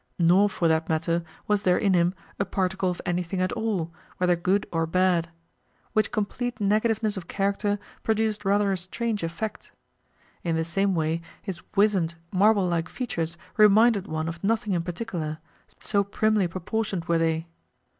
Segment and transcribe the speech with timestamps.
[0.17, 4.35] Nor, for that matter, was there in him a particle of anything at all, whether
[4.35, 5.29] good or bad:
[5.93, 9.71] which complete negativeness of character produced rather a strange effect.
[10.43, 15.37] In the same way, his wizened, marble like features reminded one of nothing in particular,
[15.79, 17.45] so primly proportioned were they.